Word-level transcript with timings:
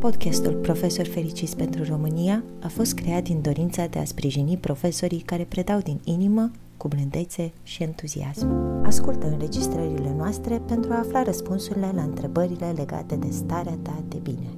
Podcastul 0.00 0.54
Profesor 0.54 1.06
Fericiți 1.06 1.56
pentru 1.56 1.84
România 1.84 2.44
a 2.62 2.68
fost 2.68 2.94
creat 2.94 3.22
din 3.22 3.42
dorința 3.42 3.86
de 3.86 3.98
a 3.98 4.04
sprijini 4.04 4.56
profesorii 4.56 5.20
care 5.20 5.44
predau 5.44 5.80
din 5.80 6.00
inimă, 6.04 6.50
cu 6.76 6.88
blândețe 6.88 7.52
și 7.62 7.82
entuziasm. 7.82 8.48
Ascultă 8.84 9.26
înregistrările 9.26 10.14
noastre 10.16 10.62
pentru 10.68 10.92
a 10.92 10.98
afla 10.98 11.22
răspunsurile 11.22 11.90
la 11.94 12.02
întrebările 12.02 12.72
legate 12.76 13.16
de 13.16 13.30
starea 13.30 13.78
ta 13.82 14.04
de 14.08 14.18
bine. 14.18 14.48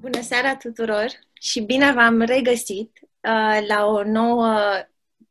Bună 0.00 0.20
seara 0.20 0.56
tuturor 0.56 1.06
și 1.32 1.60
bine 1.60 1.92
v-am 1.92 2.20
regăsit 2.20 2.98
uh, 3.02 3.66
la 3.68 3.86
o 3.86 4.02
nouă 4.04 4.58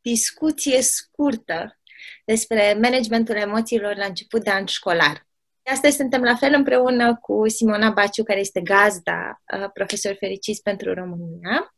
discuție 0.02 0.81
scurtă 0.81 1.79
despre 2.25 2.77
managementul 2.81 3.36
emoțiilor 3.36 3.95
la 3.95 4.05
început 4.05 4.43
de 4.43 4.49
an 4.49 4.65
școlar. 4.65 5.27
Astăzi 5.71 5.95
suntem 5.95 6.21
la 6.21 6.36
fel 6.36 6.54
împreună 6.54 7.15
cu 7.15 7.50
Simona 7.50 7.89
Baciu, 7.89 8.23
care 8.23 8.39
este 8.39 8.61
gazda 8.61 9.42
uh, 9.54 9.69
Profesor 9.73 10.15
Fericiți 10.19 10.61
pentru 10.61 10.93
România 10.93 11.75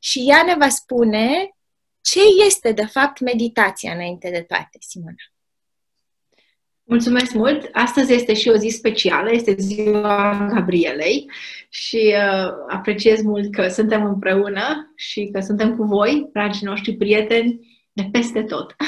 și 0.00 0.24
ea 0.28 0.42
ne 0.42 0.54
va 0.58 0.68
spune 0.68 1.50
ce 2.00 2.20
este 2.46 2.72
de 2.72 2.84
fapt 2.84 3.20
meditația 3.20 3.92
înainte 3.92 4.30
de 4.30 4.44
toate, 4.48 4.78
Simona. 4.80 5.14
Mulțumesc 6.84 7.32
mult! 7.32 7.68
Astăzi 7.72 8.12
este 8.12 8.34
și 8.34 8.48
o 8.48 8.56
zi 8.56 8.68
specială, 8.68 9.30
este 9.32 9.54
ziua 9.58 10.48
Gabrielei 10.54 11.30
și 11.68 12.14
uh, 12.16 12.52
apreciez 12.68 13.22
mult 13.22 13.54
că 13.54 13.68
suntem 13.68 14.04
împreună 14.04 14.92
și 14.96 15.28
că 15.32 15.40
suntem 15.40 15.76
cu 15.76 15.84
voi, 15.84 16.28
dragii 16.32 16.66
noștri 16.66 16.96
prieteni, 16.96 17.80
de 17.92 18.08
peste 18.12 18.42
tot. 18.42 18.74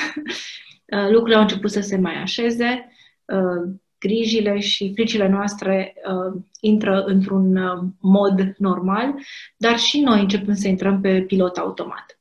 Uh, 0.84 1.08
lucrurile 1.08 1.36
au 1.36 1.42
început 1.42 1.70
să 1.70 1.80
se 1.80 1.96
mai 1.96 2.14
așeze, 2.14 2.88
uh, 3.24 3.74
grijile 4.06 4.58
și 4.58 4.92
fricile 4.94 5.28
noastre 5.28 5.94
uh, 5.96 6.40
intră 6.60 7.04
într-un 7.04 7.56
uh, 7.56 7.82
mod 8.00 8.54
normal, 8.58 9.14
dar 9.56 9.78
și 9.78 10.00
noi 10.00 10.20
începem 10.20 10.54
să 10.54 10.68
intrăm 10.68 11.00
pe 11.00 11.20
pilot 11.20 11.56
automat. 11.56 12.18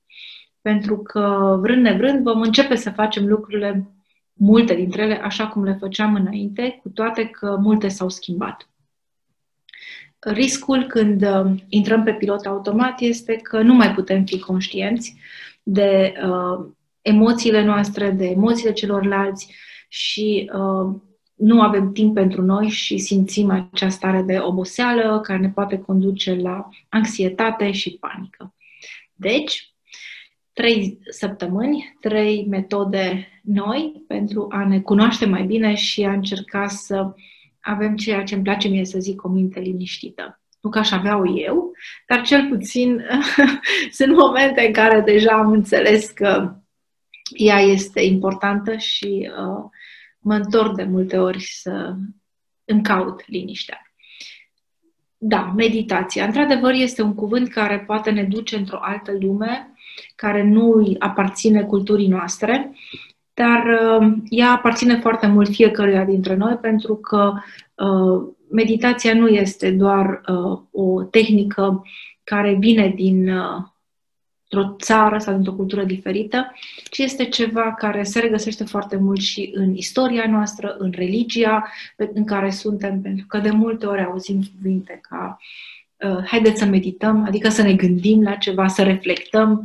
Pentru 0.61 0.97
că, 0.97 1.57
vrând 1.61 1.81
nevrând, 1.81 2.23
vom 2.23 2.41
începe 2.41 2.75
să 2.75 2.89
facem 2.89 3.27
lucrurile, 3.27 3.91
multe 4.33 4.75
dintre 4.75 5.01
ele, 5.01 5.19
așa 5.23 5.47
cum 5.47 5.63
le 5.63 5.77
făceam 5.79 6.15
înainte, 6.15 6.79
cu 6.81 6.89
toate 6.89 7.25
că 7.25 7.57
multe 7.61 7.87
s-au 7.87 8.09
schimbat. 8.09 8.67
Riscul 10.19 10.83
când 10.83 11.21
uh, 11.21 11.51
intrăm 11.69 12.03
pe 12.03 12.13
pilot 12.13 12.45
automat 12.45 12.99
este 12.99 13.33
că 13.33 13.61
nu 13.61 13.73
mai 13.73 13.93
putem 13.93 14.25
fi 14.25 14.39
conștienți 14.39 15.15
de 15.63 16.13
uh, 16.25 16.65
emoțiile 17.01 17.63
noastre, 17.63 18.09
de 18.09 18.25
emoțiile 18.25 18.73
celorlalți 18.73 19.53
și 19.87 20.51
uh, 20.53 20.95
nu 21.35 21.61
avem 21.61 21.91
timp 21.91 22.13
pentru 22.13 22.41
noi 22.41 22.69
și 22.69 22.97
simțim 22.97 23.49
această 23.49 23.95
stare 23.95 24.21
de 24.21 24.39
oboseală 24.39 25.19
care 25.21 25.39
ne 25.39 25.49
poate 25.49 25.77
conduce 25.77 26.33
la 26.33 26.69
anxietate 26.89 27.71
și 27.71 27.97
panică. 27.99 28.53
Deci, 29.13 29.73
trei 30.53 30.99
săptămâni, 31.09 31.97
trei 31.99 32.45
metode 32.49 33.27
noi 33.43 34.03
pentru 34.07 34.47
a 34.51 34.67
ne 34.67 34.79
cunoaște 34.79 35.25
mai 35.25 35.43
bine 35.43 35.75
și 35.75 36.03
a 36.03 36.11
încerca 36.11 36.67
să 36.67 37.13
avem 37.59 37.95
ceea 37.95 38.23
ce 38.23 38.33
îmi 38.33 38.43
place 38.43 38.67
mie 38.67 38.85
să 38.85 38.99
zic 38.99 39.23
o 39.23 39.29
minte 39.29 39.59
liniștită. 39.59 40.41
Nu 40.61 40.69
că 40.69 40.79
aș 40.79 40.91
avea-o 40.91 41.37
eu, 41.37 41.71
dar 42.07 42.21
cel 42.21 42.47
puțin 42.49 43.05
sunt 43.97 44.15
momente 44.17 44.65
în 44.65 44.73
care 44.73 45.01
deja 45.01 45.31
am 45.31 45.51
înțeles 45.51 46.09
că 46.09 46.55
ea 47.37 47.59
este 47.59 48.01
importantă 48.01 48.77
și 48.77 49.31
uh, 49.37 49.69
mă 50.23 50.33
întorc 50.33 50.75
de 50.75 50.83
multe 50.83 51.17
ori 51.17 51.41
să 51.41 51.95
îmi 52.65 52.83
caut 52.83 53.23
liniștea. 53.27 53.81
Da, 55.17 55.53
meditația. 55.55 56.25
Într-adevăr, 56.25 56.73
este 56.73 57.01
un 57.01 57.15
cuvânt 57.15 57.47
care 57.49 57.79
poate 57.79 58.11
ne 58.11 58.23
duce 58.23 58.55
într-o 58.55 58.79
altă 58.81 59.11
lume, 59.19 59.73
care 60.15 60.43
nu 60.43 60.71
îi 60.71 60.95
aparține 60.99 61.63
culturii 61.63 62.07
noastre, 62.07 62.73
dar 63.33 63.63
uh, 63.65 64.13
ea 64.29 64.51
aparține 64.51 64.99
foarte 64.99 65.27
mult 65.27 65.49
fiecăruia 65.49 66.03
dintre 66.03 66.35
noi 66.35 66.55
pentru 66.55 66.95
că 66.95 67.33
uh, 67.73 68.27
meditația 68.51 69.13
nu 69.13 69.27
este 69.27 69.71
doar 69.71 70.21
uh, 70.27 70.59
o 70.71 71.03
tehnică 71.03 71.83
care 72.23 72.55
vine 72.59 72.87
din 72.95 73.29
uh, 73.29 73.63
într-o 74.53 74.75
țară 74.79 75.17
sau 75.17 75.35
într-o 75.35 75.53
cultură 75.53 75.83
diferită, 75.83 76.53
ci 76.89 76.97
este 76.97 77.25
ceva 77.25 77.73
care 77.73 78.03
se 78.03 78.19
regăsește 78.19 78.63
foarte 78.63 78.95
mult 78.95 79.19
și 79.19 79.51
în 79.53 79.75
istoria 79.75 80.25
noastră, 80.29 80.75
în 80.77 80.91
religia 80.95 81.67
în 82.13 82.23
care 82.23 82.49
suntem, 82.49 83.01
pentru 83.01 83.25
că 83.27 83.37
de 83.37 83.49
multe 83.49 83.85
ori 83.85 84.03
auzim 84.03 84.41
cuvinte 84.55 84.99
ca 85.09 85.37
uh, 85.97 86.25
haideți 86.25 86.59
să 86.59 86.65
medităm, 86.65 87.23
adică 87.25 87.49
să 87.49 87.61
ne 87.61 87.73
gândim 87.73 88.21
la 88.23 88.35
ceva, 88.35 88.67
să 88.67 88.83
reflectăm 88.83 89.61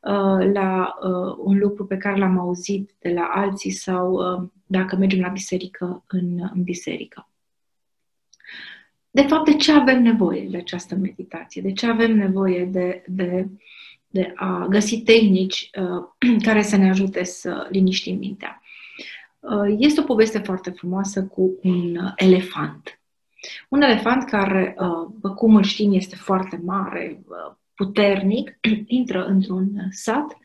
uh, 0.00 0.52
la 0.52 0.94
uh, 1.02 1.36
un 1.38 1.58
lucru 1.58 1.86
pe 1.86 1.96
care 1.96 2.18
l-am 2.18 2.38
auzit 2.38 2.90
de 2.98 3.08
la 3.08 3.30
alții 3.34 3.70
sau 3.70 4.12
uh, 4.12 4.48
dacă 4.66 4.96
mergem 4.96 5.20
la 5.20 5.28
biserică, 5.28 6.04
în, 6.06 6.50
în 6.54 6.62
biserică. 6.62 7.28
De 9.10 9.22
fapt, 9.22 9.44
de 9.44 9.56
ce 9.56 9.72
avem 9.72 10.02
nevoie 10.02 10.46
de 10.50 10.56
această 10.56 10.94
meditație? 10.94 11.62
De 11.62 11.72
ce 11.72 11.86
avem 11.86 12.16
nevoie 12.16 12.64
de, 12.64 13.04
de 13.06 13.48
de 14.16 14.32
a 14.34 14.66
găsi 14.68 15.00
tehnici 15.00 15.70
uh, 15.80 16.36
care 16.46 16.62
să 16.62 16.76
ne 16.76 16.90
ajute 16.90 17.24
să 17.24 17.66
liniștim 17.70 18.18
mintea. 18.18 18.62
Uh, 19.38 19.74
este 19.78 20.00
o 20.00 20.04
poveste 20.04 20.38
foarte 20.38 20.70
frumoasă 20.70 21.24
cu 21.24 21.58
un 21.62 21.96
elefant. 22.16 23.00
Un 23.68 23.82
elefant 23.82 24.24
care, 24.24 24.76
uh, 24.78 25.32
cum 25.34 25.54
îl 25.54 25.62
știm, 25.62 25.92
este 25.92 26.16
foarte 26.16 26.60
mare, 26.64 27.22
uh, 27.28 27.54
puternic, 27.74 28.58
intră 28.86 29.24
într-un 29.24 29.86
sat 29.90 30.36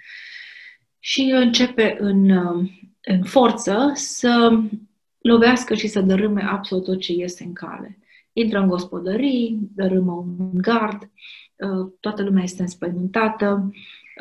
și 1.00 1.22
începe 1.22 1.98
în, 2.00 2.30
uh, 2.30 2.70
în 3.02 3.24
forță 3.24 3.92
să 3.94 4.60
lovească 5.22 5.74
și 5.74 5.88
să 5.88 6.02
dărâme 6.02 6.44
absolut 6.44 6.84
tot 6.84 7.00
ce 7.00 7.14
iese 7.14 7.44
în 7.44 7.54
cale. 7.54 7.98
Intră 8.34 8.60
în 8.60 8.68
gospodării, 8.68 9.58
dărâmă 9.76 10.12
un 10.12 10.50
gard, 10.54 11.02
Uh, 11.02 11.10
toată 12.00 12.24
lumea 12.24 12.44
este 12.44 12.62
înspăimântată, 12.62 13.72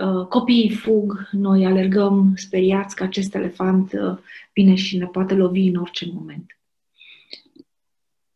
uh, 0.04 0.26
copiii 0.26 0.70
fug, 0.70 1.28
noi 1.30 1.66
alergăm 1.66 2.32
speriați 2.36 2.96
că 2.96 3.02
acest 3.02 3.34
elefant 3.34 3.92
uh, 3.92 4.18
vine 4.52 4.74
și 4.74 4.96
ne 4.96 5.06
poate 5.06 5.34
lovi 5.34 5.66
în 5.66 5.76
orice 5.76 6.06
moment. 6.12 6.54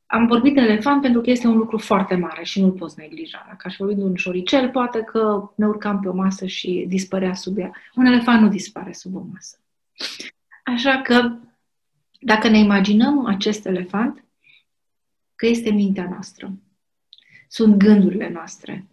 Am 0.06 0.26
vorbit 0.26 0.54
de 0.54 0.60
elefant 0.60 1.02
pentru 1.02 1.20
că 1.20 1.30
este 1.30 1.46
un 1.46 1.56
lucru 1.56 1.78
foarte 1.78 2.14
mare 2.14 2.44
și 2.44 2.60
nu-l 2.60 2.70
poți 2.70 2.98
neglija. 2.98 3.44
Dacă 3.48 3.62
aș 3.68 3.76
vorbi 3.76 3.94
de 3.94 4.02
un 4.02 4.14
șoricel, 4.14 4.70
poate 4.70 5.00
că 5.00 5.50
ne 5.54 5.66
urcam 5.66 6.00
pe 6.00 6.08
o 6.08 6.14
masă 6.14 6.46
și 6.46 6.84
dispărea 6.88 7.34
sub 7.34 7.58
ea. 7.58 7.72
Un 7.94 8.04
elefant 8.04 8.40
nu 8.42 8.48
dispare 8.48 8.92
sub 8.92 9.14
o 9.14 9.22
masă. 9.32 9.58
Așa 10.64 11.00
că, 11.02 11.36
dacă 12.20 12.48
ne 12.48 12.58
imaginăm 12.58 13.26
acest 13.26 13.66
elefant, 13.66 14.24
că 15.34 15.46
este 15.46 15.70
mintea 15.70 16.08
noastră, 16.08 16.52
sunt 17.48 17.76
gândurile 17.76 18.30
noastre, 18.30 18.86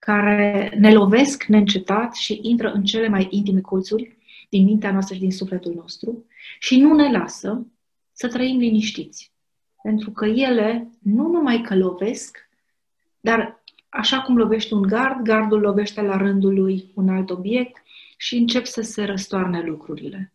care 0.00 0.72
ne 0.78 0.92
lovesc 0.92 1.44
neîncetat 1.44 2.14
și 2.14 2.38
intră 2.42 2.72
în 2.72 2.84
cele 2.84 3.08
mai 3.08 3.26
intime 3.30 3.60
colțuri 3.60 4.16
din 4.48 4.64
mintea 4.64 4.92
noastră 4.92 5.14
și 5.14 5.20
din 5.20 5.32
sufletul 5.32 5.72
nostru 5.74 6.24
și 6.58 6.80
nu 6.80 6.94
ne 6.94 7.10
lasă 7.10 7.66
să 8.12 8.28
trăim 8.28 8.58
liniștiți. 8.58 9.32
Pentru 9.82 10.10
că 10.10 10.26
ele 10.26 10.90
nu 10.98 11.28
numai 11.28 11.60
că 11.60 11.76
lovesc, 11.76 12.48
dar 13.20 13.62
așa 13.88 14.20
cum 14.20 14.36
lovește 14.36 14.74
un 14.74 14.82
gard, 14.82 15.24
gardul 15.24 15.60
lovește 15.60 16.02
la 16.02 16.16
rândul 16.16 16.54
lui 16.54 16.90
un 16.94 17.08
alt 17.08 17.30
obiect 17.30 17.82
și 18.16 18.36
încep 18.36 18.64
să 18.64 18.80
se 18.80 19.04
răstoarne 19.04 19.62
lucrurile. 19.62 20.32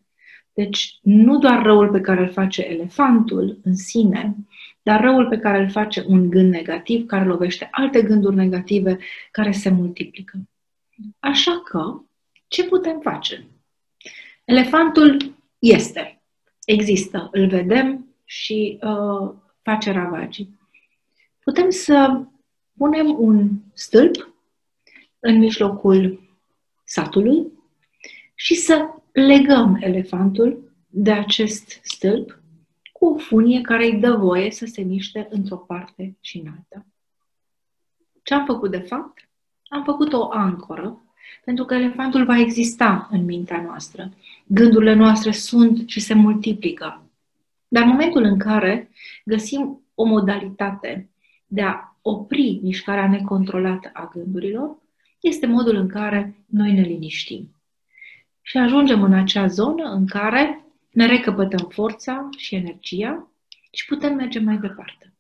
Deci, 0.56 1.00
nu 1.02 1.38
doar 1.38 1.64
răul 1.64 1.90
pe 1.90 2.02
care 2.02 2.22
îl 2.22 2.30
face 2.30 2.62
elefantul 2.62 3.60
în 3.64 3.76
sine, 3.76 4.36
dar 4.82 5.02
răul 5.02 5.28
pe 5.28 5.38
care 5.38 5.60
îl 5.60 5.70
face 5.70 6.04
un 6.08 6.30
gând 6.30 6.52
negativ, 6.52 7.06
care 7.06 7.26
lovește 7.26 7.68
alte 7.72 8.02
gânduri 8.02 8.36
negative, 8.36 8.98
care 9.32 9.52
se 9.52 9.70
multiplică. 9.70 10.38
Așa 11.20 11.62
că, 11.66 12.02
ce 12.48 12.66
putem 12.66 13.00
face? 13.00 13.48
Elefantul 14.46 15.36
este, 15.60 16.22
există, 16.66 17.30
îl 17.32 17.48
vedem 17.48 18.16
și 18.26 18.80
uh, 18.82 19.34
face 19.62 19.92
ravagii. 19.92 20.60
Putem 21.40 21.70
să 21.70 22.22
punem 22.78 23.16
un 23.20 23.50
stâlp 23.74 24.34
în 25.20 25.38
mijlocul 25.38 26.20
satului 26.84 27.52
și 28.36 28.56
să 28.56 28.95
legăm 29.22 29.78
elefantul 29.80 30.74
de 30.90 31.12
acest 31.12 31.80
stâlp 31.84 32.40
cu 32.92 33.06
o 33.06 33.18
funie 33.18 33.62
care 33.62 33.86
îi 33.86 34.00
dă 34.00 34.12
voie 34.12 34.52
să 34.52 34.66
se 34.66 34.82
miște 34.82 35.28
într-o 35.30 35.58
parte 35.58 36.18
și 36.20 36.38
în 36.38 36.48
alta. 36.48 36.86
Ce 38.24 38.34
am 38.34 38.46
făcut 38.46 38.72
de 38.72 38.78
fapt? 38.78 39.30
Am 39.68 39.84
făcut 39.84 40.14
o 40.14 40.32
ancoră, 40.32 41.02
pentru 41.46 41.66
că 41.66 41.74
elefantul 41.74 42.26
va 42.26 42.40
exista 42.40 43.08
în 43.12 43.26
mintea 43.26 43.62
noastră. 43.62 44.10
Gândurile 44.48 44.94
noastre 44.94 45.32
sunt 45.32 45.90
și 45.90 46.00
se 46.00 46.14
multiplică. 46.14 47.10
Dar 47.68 47.84
în 47.84 47.90
momentul 47.90 48.24
în 48.24 48.38
care 48.38 48.90
găsim 49.26 49.82
o 49.94 50.06
modalitate 50.06 51.10
de 51.48 51.62
a 51.62 51.98
opri 52.02 52.60
mișcarea 52.64 53.10
necontrolată 53.10 53.90
a 53.94 54.10
gândurilor, 54.14 54.78
este 55.20 55.46
modul 55.46 55.76
în 55.76 55.88
care 55.88 56.46
noi 56.46 56.74
ne 56.74 56.82
liniștim. 56.82 57.55
Și 58.48 58.58
ajungem 58.58 59.04
în 59.04 59.14
acea 59.14 59.48
zonă 59.48 59.92
în 59.92 60.08
care 60.08 60.66
ne 60.92 61.06
recăpătăm 61.06 61.68
forța 61.70 62.30
și 62.38 62.56
energia 62.56 63.28
și 63.72 63.86
putem 63.86 64.16
merge 64.16 64.40
mai 64.40 64.58
departe. 64.58 65.14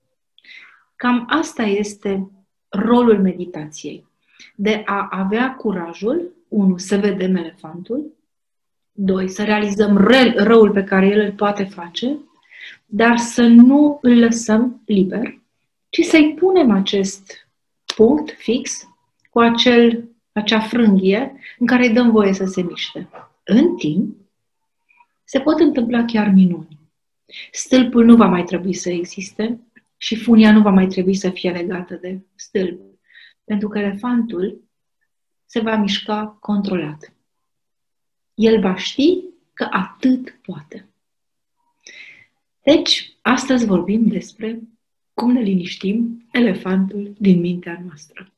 Cam 0.95 1.25
asta 1.29 1.63
este 1.63 2.31
rolul 2.69 3.21
meditației. 3.21 4.05
De 4.55 4.81
a 4.85 5.07
avea 5.11 5.55
curajul, 5.55 6.33
unu, 6.47 6.77
să 6.77 6.97
vedem 6.97 7.35
elefantul, 7.35 8.13
doi, 8.91 9.29
să 9.29 9.43
realizăm 9.43 9.97
răul 10.35 10.71
pe 10.71 10.83
care 10.83 11.07
el 11.07 11.19
îl 11.19 11.31
poate 11.31 11.63
face, 11.63 12.17
dar 12.85 13.17
să 13.17 13.41
nu 13.41 13.99
îl 14.01 14.19
lăsăm 14.19 14.81
liber, 14.85 15.39
ci 15.89 16.01
să-i 16.01 16.35
punem 16.39 16.71
acest 16.71 17.47
punct 17.95 18.31
fix 18.37 18.87
cu 19.29 19.39
acel, 19.39 20.09
acea 20.39 20.59
frânghie 20.59 21.35
în 21.59 21.67
care 21.67 21.87
îi 21.87 21.93
dăm 21.93 22.11
voie 22.11 22.33
să 22.33 22.45
se 22.45 22.61
miște. 22.61 23.09
În 23.43 23.75
timp, 23.75 24.17
se 25.23 25.39
pot 25.39 25.59
întâmpla 25.59 26.05
chiar 26.05 26.27
minuni. 26.29 26.79
Stâlpul 27.51 28.05
nu 28.05 28.15
va 28.15 28.25
mai 28.25 28.43
trebui 28.43 28.73
să 28.73 28.89
existe 28.89 29.59
și 29.97 30.15
funia 30.15 30.51
nu 30.51 30.61
va 30.61 30.69
mai 30.69 30.87
trebui 30.87 31.13
să 31.13 31.29
fie 31.29 31.51
legată 31.51 31.95
de 31.95 32.19
stâlp, 32.35 32.79
pentru 33.43 33.67
că 33.67 33.79
elefantul 33.79 34.63
se 35.45 35.59
va 35.59 35.75
mișca 35.75 36.37
controlat. 36.39 37.13
El 38.33 38.61
va 38.61 38.75
ști 38.75 39.23
că 39.53 39.67
atât 39.71 40.39
poate. 40.41 40.89
Deci, 42.63 43.17
astăzi 43.21 43.65
vorbim 43.65 44.07
despre 44.07 44.59
cum 45.13 45.31
ne 45.31 45.41
liniștim 45.41 46.27
elefantul 46.31 47.13
din 47.17 47.39
mintea 47.39 47.81
noastră. 47.85 48.34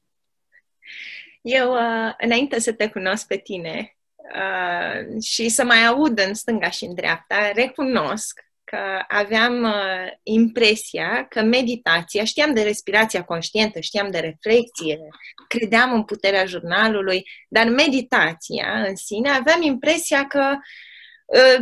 Eu, 1.49 1.73
uh, 1.73 2.13
înainte 2.17 2.59
să 2.59 2.73
te 2.73 2.89
cunosc 2.89 3.27
pe 3.27 3.37
tine 3.37 3.95
uh, 4.17 5.21
și 5.23 5.49
să 5.49 5.63
mai 5.63 5.85
aud 5.85 6.19
în 6.19 6.33
stânga 6.33 6.69
și 6.69 6.85
în 6.85 6.93
dreapta, 6.93 7.51
recunosc 7.51 8.39
că 8.63 9.03
aveam 9.07 9.63
uh, 9.63 10.11
impresia 10.23 11.25
că 11.29 11.41
meditația, 11.41 12.23
știam 12.23 12.53
de 12.53 12.63
respirația 12.63 13.23
conștientă, 13.23 13.79
știam 13.79 14.11
de 14.11 14.19
reflexie, 14.19 14.99
credeam 15.47 15.93
în 15.93 16.03
puterea 16.03 16.45
jurnalului, 16.45 17.23
dar 17.49 17.67
meditația 17.67 18.83
în 18.87 18.95
sine 18.95 19.29
aveam 19.29 19.61
impresia 19.61 20.27
că 20.27 20.49
uh, 20.51 20.57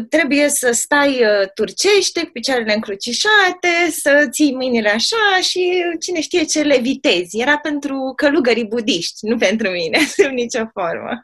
trebuie 0.10 0.50
să 0.50 0.72
stai 0.72 1.10
uh, 1.10 1.50
turcește 1.54 2.24
cu 2.24 2.30
picioarele 2.32 2.74
încrucișate, 2.74 3.90
să 3.90 4.28
ții 4.30 4.56
mâinile 4.56 4.90
așa 4.90 5.40
și 5.42 5.84
cine 6.00 6.22
știe 6.22 6.44
ce 6.44 6.62
levitezi. 6.62 7.40
Era 7.40 7.58
pentru 7.58 8.14
călugării 8.16 8.68
budiști, 8.68 9.28
nu 9.28 9.38
pentru 9.38 9.70
mine, 9.70 9.98
sub 10.18 10.32
nicio 10.32 10.66
formă 10.74 11.24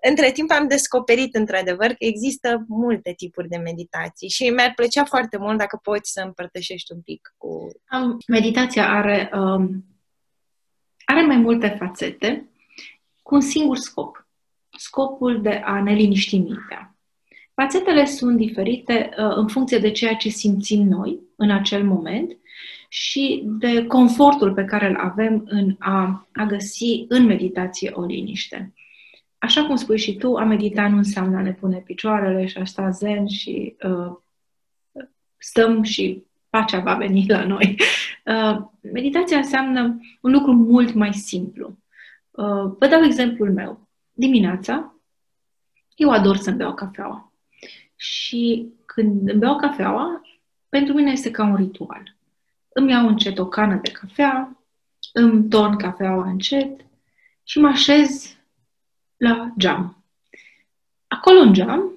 între 0.00 0.32
timp 0.32 0.50
am 0.50 0.68
descoperit, 0.68 1.34
într-adevăr, 1.34 1.86
că 1.86 2.04
există 2.04 2.64
multe 2.68 3.12
tipuri 3.16 3.48
de 3.48 3.56
meditații 3.56 4.28
și 4.28 4.50
mi-ar 4.50 4.72
plăcea 4.74 5.04
foarte 5.04 5.36
mult 5.36 5.58
dacă 5.58 5.80
poți 5.82 6.12
să 6.12 6.20
împărtășești 6.20 6.92
un 6.92 7.00
pic 7.00 7.34
cu... 7.36 7.68
Meditația 8.26 8.88
are, 8.88 9.30
um, 9.34 9.84
are 11.04 11.26
mai 11.26 11.36
multe 11.36 11.76
fațete 11.78 12.48
cu 13.22 13.34
un 13.34 13.40
singur 13.40 13.76
scop. 13.76 14.26
Scopul 14.78 15.42
de 15.42 15.62
a 15.64 15.82
ne 15.82 15.92
liniști 15.92 16.38
mintea. 16.38 16.96
Fațetele 17.60 18.04
sunt 18.04 18.36
diferite 18.36 19.08
uh, 19.18 19.36
în 19.36 19.46
funcție 19.46 19.78
de 19.78 19.90
ceea 19.90 20.14
ce 20.14 20.28
simțim 20.28 20.88
noi 20.88 21.20
în 21.36 21.50
acel 21.50 21.84
moment 21.84 22.36
și 22.88 23.42
de 23.44 23.86
confortul 23.86 24.52
pe 24.52 24.64
care 24.64 24.88
îl 24.88 24.96
avem 24.96 25.44
în 25.46 25.74
a, 25.78 26.28
a 26.32 26.44
găsi 26.44 27.04
în 27.08 27.24
meditație 27.24 27.90
o 27.94 28.04
liniște 28.04 28.72
așa 29.38 29.66
cum 29.66 29.76
spui 29.76 29.98
și 29.98 30.16
tu, 30.16 30.36
a 30.36 30.44
medita 30.44 30.88
nu 30.88 30.96
înseamnă 30.96 31.36
a 31.36 31.42
ne 31.42 31.52
pune 31.52 31.76
picioarele 31.76 32.46
și 32.46 32.58
a 32.58 32.64
sta 32.64 32.90
zen 32.90 33.26
și 33.26 33.76
uh, 33.82 34.16
stăm 35.36 35.82
și 35.82 36.24
pacea 36.50 36.80
va 36.80 36.94
veni 36.94 37.24
la 37.28 37.44
noi. 37.44 37.76
Uh, 38.28 38.58
meditația 38.80 39.36
înseamnă 39.36 40.00
un 40.20 40.32
lucru 40.32 40.52
mult 40.52 40.94
mai 40.94 41.14
simplu. 41.14 41.78
Uh, 42.30 42.72
vă 42.78 42.86
dau 42.90 43.02
exemplul 43.02 43.52
meu. 43.52 43.88
Dimineața, 44.12 44.94
eu 45.94 46.10
ador 46.10 46.36
să-mi 46.36 46.56
beau 46.56 46.74
cafeaua. 46.74 47.27
Și 48.00 48.72
când 48.86 49.28
îmi 49.28 49.38
beau 49.38 49.56
cafeaua, 49.56 50.22
pentru 50.68 50.94
mine 50.94 51.10
este 51.10 51.30
ca 51.30 51.44
un 51.44 51.56
ritual. 51.56 52.16
Îmi 52.68 52.90
iau 52.90 53.06
încet 53.06 53.38
o 53.38 53.46
cană 53.46 53.80
de 53.82 53.90
cafea, 53.90 54.58
îmi 55.12 55.48
torn 55.48 55.76
cafeaua 55.76 56.28
încet 56.28 56.84
și 57.44 57.58
mă 57.58 57.66
așez 57.68 58.36
la 59.16 59.52
geam. 59.58 60.04
Acolo 61.06 61.38
în 61.38 61.52
geam 61.52 61.92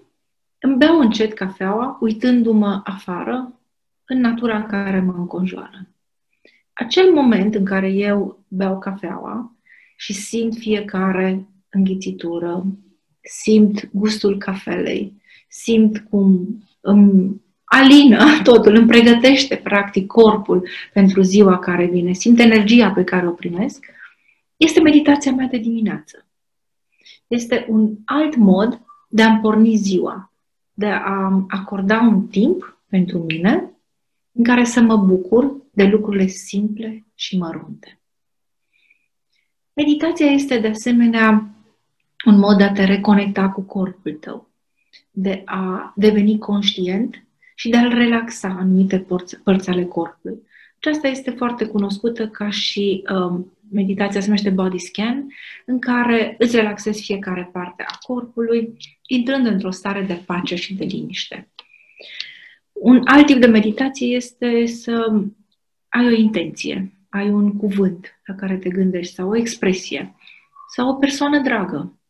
îmi 0.59 0.77
beau 0.77 1.00
încet 1.00 1.33
cafeaua, 1.33 1.98
uitându-mă 2.00 2.81
afară, 2.83 3.59
în 4.06 4.19
natura 4.19 4.57
în 4.57 4.65
care 4.65 5.00
mă 5.00 5.13
înconjoară. 5.13 5.88
Acel 6.74 7.13
moment 7.13 7.56
în 7.56 7.65
care 7.65 7.89
eu 7.89 8.44
beau 8.48 8.80
cafeaua 8.80 9.56
și 9.95 10.13
simt 10.13 10.56
fiecare 10.56 11.48
înghițitură, 11.69 12.65
simt 13.21 13.89
gustul 13.92 14.38
cafelei, 14.38 15.20
simt 15.51 16.00
cum 16.09 16.57
îmi 16.81 17.42
alină 17.63 18.25
totul, 18.44 18.75
îmi 18.75 18.88
pregătește 18.88 19.56
practic 19.56 20.07
corpul 20.07 20.68
pentru 20.94 21.21
ziua 21.21 21.59
care 21.59 21.86
vine, 21.86 22.13
simt 22.13 22.39
energia 22.39 22.92
pe 22.92 23.03
care 23.03 23.27
o 23.27 23.31
primesc, 23.31 23.86
este 24.57 24.81
meditația 24.81 25.31
mea 25.31 25.48
de 25.48 25.57
dimineață. 25.57 26.25
Este 27.27 27.65
un 27.69 27.95
alt 28.06 28.36
mod 28.36 28.81
de 29.09 29.21
a-mi 29.21 29.39
porni 29.39 29.75
ziua, 29.75 30.33
de 30.74 30.86
a 30.86 31.45
acorda 31.48 32.00
un 32.00 32.27
timp 32.27 32.77
pentru 32.88 33.18
mine 33.18 33.71
în 34.31 34.44
care 34.44 34.63
să 34.63 34.81
mă 34.81 34.98
bucur 34.98 35.56
de 35.71 35.83
lucrurile 35.83 36.25
simple 36.25 37.06
și 37.15 37.38
mărunte. 37.38 38.00
Meditația 39.74 40.25
este 40.25 40.59
de 40.59 40.68
asemenea 40.68 41.56
un 42.25 42.39
mod 42.39 42.57
de 42.57 42.63
a 42.63 42.71
te 42.71 42.83
reconecta 42.83 43.50
cu 43.50 43.62
corpul 43.62 44.13
tău, 44.13 44.50
de 45.11 45.41
a 45.45 45.93
deveni 45.95 46.38
conștient 46.38 47.23
și 47.55 47.69
de 47.69 47.77
a-l 47.77 47.93
relaxa 47.93 48.47
anumite 48.47 49.05
părți 49.43 49.69
ale 49.69 49.85
corpului. 49.85 50.41
Aceasta 50.77 51.07
este 51.07 51.31
foarte 51.31 51.65
cunoscută 51.65 52.27
ca 52.27 52.50
și 52.50 53.03
um, 53.13 53.57
meditația 53.71 54.19
se 54.19 54.25
numește 54.25 54.50
body 54.50 54.77
scan, 54.77 55.27
în 55.65 55.79
care 55.79 56.36
îți 56.39 56.55
relaxezi 56.55 57.03
fiecare 57.03 57.50
parte 57.51 57.83
a 57.88 57.98
corpului, 58.00 58.74
intrând 59.07 59.45
într-o 59.45 59.71
stare 59.71 60.01
de 60.01 60.24
pace 60.25 60.55
și 60.55 60.74
de 60.74 60.83
liniște. 60.83 61.50
Un 62.71 63.01
alt 63.05 63.25
tip 63.25 63.38
de 63.38 63.48
meditație 63.48 64.15
este 64.15 64.65
să 64.65 65.21
ai 65.89 66.05
o 66.05 66.15
intenție, 66.15 66.93
ai 67.10 67.29
un 67.29 67.57
cuvânt 67.57 68.21
la 68.25 68.36
care 68.36 68.57
te 68.57 68.69
gândești 68.69 69.13
sau 69.13 69.29
o 69.29 69.36
expresie 69.36 70.15
sau 70.75 70.89
o 70.89 70.93
persoană 70.93 71.39
dragă 71.39 72.00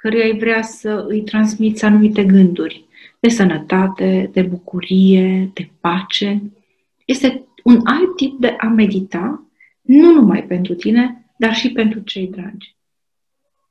căruia 0.00 0.24
ai 0.24 0.38
vrea 0.38 0.62
să 0.62 1.04
îi 1.08 1.22
transmiți 1.22 1.84
anumite 1.84 2.24
gânduri 2.24 2.84
de 3.20 3.28
sănătate, 3.28 4.30
de 4.32 4.42
bucurie, 4.42 5.50
de 5.54 5.70
pace. 5.80 6.42
Este 7.04 7.46
un 7.64 7.80
alt 7.84 8.16
tip 8.16 8.40
de 8.40 8.56
a 8.58 8.66
medita 8.66 9.42
nu 9.80 10.12
numai 10.12 10.42
pentru 10.42 10.74
tine, 10.74 11.32
dar 11.36 11.54
și 11.54 11.72
pentru 11.72 12.00
cei 12.00 12.26
dragi. 12.26 12.76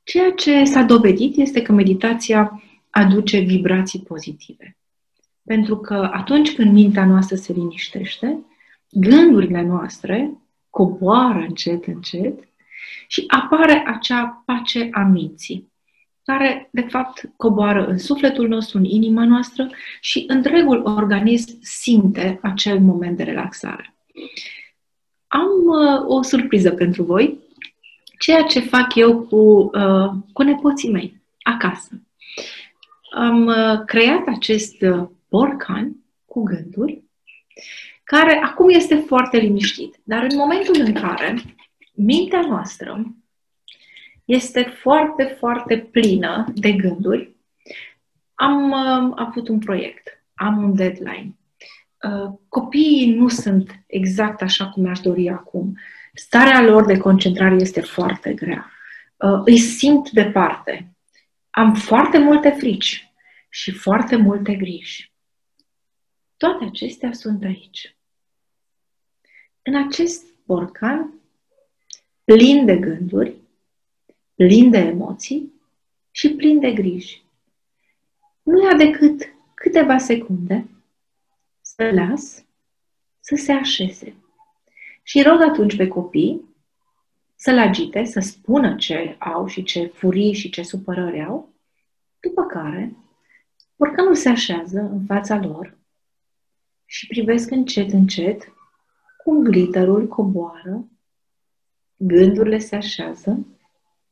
Ceea 0.04 0.30
ce 0.30 0.64
s-a 0.64 0.82
dovedit 0.82 1.36
este 1.36 1.62
că 1.62 1.72
meditația 1.72 2.62
aduce 2.90 3.38
vibrații 3.38 4.00
pozitive. 4.00 4.76
Pentru 5.44 5.76
că 5.76 6.10
atunci 6.12 6.54
când 6.54 6.72
mintea 6.72 7.06
noastră 7.06 7.36
se 7.36 7.52
liniștește, 7.52 8.44
gândurile 8.90 9.62
noastre 9.62 10.32
coboară 10.70 11.38
încet, 11.38 11.86
încet 11.86 12.48
și 13.06 13.24
apare 13.26 13.84
acea 13.86 14.42
pace 14.46 14.88
a 14.92 15.02
minții, 15.02 15.72
care, 16.32 16.68
de 16.72 16.86
fapt, 16.88 17.30
coboară 17.36 17.86
în 17.86 17.98
sufletul 17.98 18.48
nostru, 18.48 18.78
în 18.78 18.84
inima 18.84 19.24
noastră 19.24 19.70
și 20.00 20.24
întregul 20.26 20.82
organism 20.84 21.58
simte 21.60 22.38
acel 22.42 22.80
moment 22.80 23.16
de 23.16 23.22
relaxare 23.22 23.92
am 25.28 25.48
uh, 25.64 26.04
o 26.06 26.22
surpriză 26.22 26.70
pentru 26.70 27.02
voi, 27.02 27.38
ceea 28.18 28.42
ce 28.42 28.60
fac 28.60 28.94
eu 28.94 29.20
cu, 29.20 29.70
uh, 29.74 30.10
cu 30.32 30.42
nepoții 30.42 30.90
mei 30.90 31.20
acasă. 31.42 32.02
Am 33.10 33.46
uh, 33.46 33.84
creat 33.86 34.26
acest 34.26 34.82
uh, 34.82 35.08
borcan 35.30 35.96
cu 36.24 36.42
gânduri, 36.42 37.02
care 38.04 38.40
acum 38.44 38.68
este 38.68 38.94
foarte 38.94 39.36
liniștit. 39.36 39.96
Dar 40.02 40.22
în 40.22 40.36
momentul 40.36 40.80
în 40.84 40.92
care 40.92 41.42
mintea 41.94 42.40
noastră 42.40 43.14
este 44.28 44.62
foarte, 44.62 45.24
foarte 45.24 45.78
plină 45.78 46.44
de 46.54 46.72
gânduri, 46.72 47.36
am 48.34 48.70
uh, 48.70 49.12
avut 49.16 49.48
un 49.48 49.58
proiect, 49.58 50.24
am 50.34 50.62
un 50.62 50.74
deadline. 50.74 51.38
uh, 52.02 52.32
copiii 52.48 53.14
nu 53.14 53.28
sunt 53.28 53.84
exact 53.86 54.42
așa 54.42 54.68
cum 54.68 54.82
mi-aș 54.82 55.00
dori 55.00 55.28
acum. 55.28 55.78
Starea 56.14 56.62
lor 56.62 56.84
de 56.84 56.98
concentrare 56.98 57.54
este 57.54 57.80
foarte 57.80 58.32
grea. 58.34 58.70
Uh, 59.16 59.40
îi 59.44 59.58
simt 59.58 60.10
departe. 60.10 60.96
Am 61.50 61.74
foarte 61.74 62.18
multe 62.18 62.50
frici 62.50 63.12
și 63.48 63.70
foarte 63.70 64.16
multe 64.16 64.54
griji. 64.54 65.12
Toate 66.36 66.64
acestea 66.64 67.12
sunt 67.12 67.44
aici. 67.44 67.96
În 69.62 69.86
acest 69.86 70.24
borcan 70.44 71.20
plin 72.24 72.64
de 72.64 72.76
gânduri, 72.76 73.46
plin 74.38 74.70
de 74.70 74.78
emoții 74.78 75.52
și 76.10 76.34
plin 76.34 76.60
de 76.60 76.72
griji. 76.72 77.22
Nu 78.42 78.62
ia 78.62 78.76
decât 78.76 79.22
câteva 79.54 79.98
secunde 79.98 80.68
să 81.60 81.90
las 81.94 82.44
să 83.20 83.34
se 83.36 83.52
așeze. 83.52 84.14
Și 85.02 85.22
rog 85.22 85.40
atunci 85.40 85.76
pe 85.76 85.88
copii 85.88 86.44
să-l 87.34 87.58
agite, 87.58 88.04
să 88.04 88.20
spună 88.20 88.76
ce 88.76 89.16
au 89.18 89.46
și 89.46 89.62
ce 89.62 89.86
furii 89.86 90.32
și 90.32 90.50
ce 90.50 90.62
supărări 90.62 91.24
au, 91.24 91.52
după 92.20 92.44
care 92.44 92.96
borcanul 93.76 94.14
se 94.14 94.28
așează 94.28 94.80
în 94.80 95.04
fața 95.04 95.38
lor 95.38 95.78
și 96.84 97.06
privesc 97.06 97.50
încet, 97.50 97.92
încet 97.92 98.52
cum 99.24 99.42
glitterul 99.42 100.08
coboară, 100.08 100.88
gândurile 101.96 102.58
se 102.58 102.76
așează, 102.76 103.46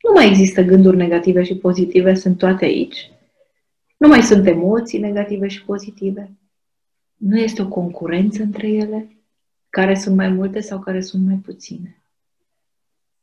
nu 0.07 0.13
mai 0.15 0.29
există 0.29 0.63
gânduri 0.63 0.97
negative 0.97 1.43
și 1.43 1.57
pozitive, 1.57 2.15
sunt 2.15 2.39
toate 2.39 2.65
aici. 2.65 3.11
Nu 3.97 4.09
mai 4.09 4.23
sunt 4.23 4.47
emoții 4.47 4.99
negative 4.99 5.49
și 5.49 5.65
pozitive. 5.65 6.31
Nu 7.17 7.39
este 7.39 7.63
o 7.63 7.69
concurență 7.69 8.43
între 8.43 8.69
ele, 8.69 9.17
care 9.69 9.95
sunt 9.95 10.17
mai 10.17 10.29
multe 10.29 10.61
sau 10.61 10.79
care 10.79 11.01
sunt 11.01 11.27
mai 11.27 11.37
puține. 11.37 12.03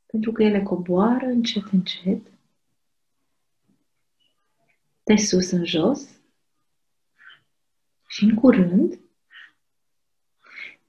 Pentru 0.06 0.32
că 0.32 0.44
ele 0.44 0.64
coboară 0.64 1.26
încet, 1.26 1.64
încet, 1.72 2.22
de 5.04 5.16
sus 5.16 5.52
în 5.52 5.66
jos 5.66 6.10
și 8.08 8.24
în 8.24 8.34
curând 8.34 8.98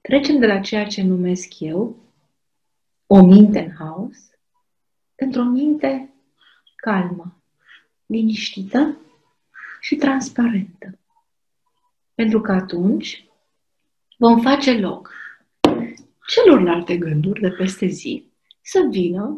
Trecem 0.07 0.39
de 0.39 0.45
la 0.45 0.59
ceea 0.59 0.85
ce 0.85 1.01
numesc 1.01 1.59
eu 1.59 1.95
o 3.07 3.25
minte 3.25 3.59
în 3.59 3.71
haos 3.71 4.17
într-o 5.15 5.43
minte 5.43 6.13
calmă, 6.75 7.35
liniștită 8.05 8.97
și 9.79 9.95
transparentă. 9.95 10.99
Pentru 12.15 12.41
că 12.41 12.51
atunci 12.51 13.25
vom 14.17 14.41
face 14.41 14.79
loc 14.79 15.13
celorlalte 16.27 16.97
gânduri 16.97 17.41
de 17.41 17.49
peste 17.49 17.85
zi 17.85 18.25
să 18.61 18.87
vină, 18.89 19.37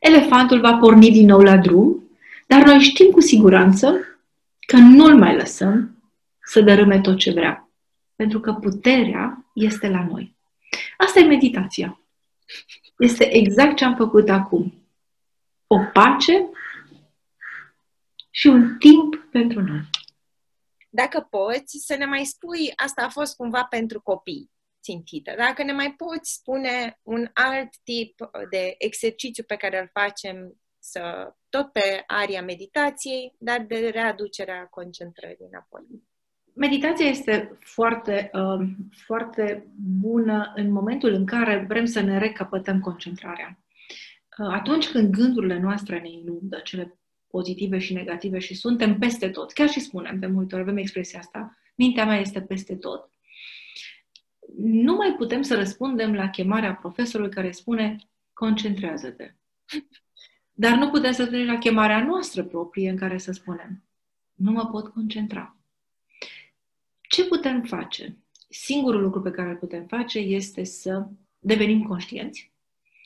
elefantul 0.00 0.60
va 0.60 0.76
porni 0.76 1.10
din 1.10 1.26
nou 1.26 1.40
la 1.40 1.56
drum, 1.56 2.08
dar 2.46 2.64
noi 2.64 2.78
știm 2.78 3.10
cu 3.10 3.20
siguranță 3.20 3.94
că 4.66 4.76
nu-l 4.76 5.18
mai 5.18 5.36
lăsăm 5.36 6.02
să 6.40 6.60
dărâme 6.60 7.00
tot 7.00 7.18
ce 7.18 7.32
vrea 7.32 7.64
pentru 8.16 8.40
că 8.40 8.52
puterea 8.52 9.44
este 9.54 9.88
la 9.88 10.06
noi. 10.10 10.34
Asta 10.96 11.20
e 11.20 11.24
meditația. 11.24 12.00
Este 12.98 13.36
exact 13.36 13.76
ce 13.76 13.84
am 13.84 13.94
făcut 13.94 14.28
acum. 14.28 14.83
O 15.74 15.78
pace 15.92 16.50
și 18.30 18.46
un 18.46 18.78
timp 18.78 19.14
pentru 19.30 19.60
noi. 19.60 19.80
Dacă 20.90 21.26
poți 21.30 21.78
să 21.78 21.96
ne 21.96 22.04
mai 22.04 22.24
spui, 22.24 22.72
asta 22.76 23.02
a 23.04 23.08
fost 23.08 23.36
cumva 23.36 23.64
pentru 23.64 24.00
copii 24.00 24.50
țintită. 24.82 25.34
Dacă 25.36 25.62
ne 25.62 25.72
mai 25.72 25.94
poți 25.94 26.32
spune 26.32 26.98
un 27.02 27.30
alt 27.32 27.68
tip 27.84 28.30
de 28.50 28.74
exercițiu 28.78 29.44
pe 29.44 29.56
care 29.56 29.80
îl 29.80 29.88
facem 29.92 30.60
să, 30.78 31.34
tot 31.48 31.72
pe 31.72 32.04
aria 32.06 32.42
meditației, 32.42 33.34
dar 33.38 33.60
de 33.60 33.88
readucerea 33.88 34.66
concentrării 34.66 35.46
înapoi 35.50 36.04
meditația 36.54 37.06
este 37.06 37.58
foarte, 37.60 38.30
uh, 38.32 38.66
foarte 38.90 39.66
bună 40.00 40.52
în 40.54 40.72
momentul 40.72 41.12
în 41.12 41.26
care 41.26 41.64
vrem 41.68 41.84
să 41.84 42.00
ne 42.00 42.18
recapătăm 42.18 42.80
concentrarea. 42.80 43.58
Uh, 44.38 44.46
atunci 44.46 44.88
când 44.88 45.10
gândurile 45.10 45.58
noastre 45.58 46.00
ne 46.00 46.10
inundă, 46.10 46.60
cele 46.64 46.98
pozitive 47.26 47.78
și 47.78 47.92
negative, 47.92 48.38
și 48.38 48.54
suntem 48.54 48.98
peste 48.98 49.28
tot, 49.28 49.52
chiar 49.52 49.68
și 49.68 49.80
spunem 49.80 50.18
de 50.18 50.26
multe 50.26 50.54
ori, 50.54 50.64
avem 50.64 50.76
expresia 50.76 51.18
asta, 51.18 51.58
mintea 51.74 52.04
mea 52.04 52.20
este 52.20 52.40
peste 52.40 52.76
tot, 52.76 53.10
nu 54.56 54.94
mai 54.94 55.14
putem 55.16 55.42
să 55.42 55.54
răspundem 55.54 56.14
la 56.14 56.30
chemarea 56.30 56.74
profesorului 56.74 57.32
care 57.32 57.50
spune 57.50 57.96
concentrează-te. 58.32 59.34
Dar 60.52 60.78
nu 60.78 60.90
putem 60.90 61.12
să 61.12 61.26
trec 61.26 61.46
la 61.46 61.58
chemarea 61.58 62.04
noastră 62.04 62.44
proprie 62.44 62.90
în 62.90 62.96
care 62.96 63.18
să 63.18 63.32
spunem 63.32 63.84
nu 64.34 64.50
mă 64.50 64.66
pot 64.66 64.88
concentra. 64.88 65.56
Ce 67.00 67.26
putem 67.26 67.62
face? 67.62 68.18
Singurul 68.48 69.02
lucru 69.02 69.20
pe 69.20 69.30
care 69.30 69.50
îl 69.50 69.56
putem 69.56 69.86
face 69.86 70.18
este 70.18 70.64
să 70.64 71.08
devenim 71.38 71.82
conștienți 71.82 72.52